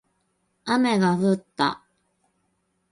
[0.65, 1.83] 雨が降った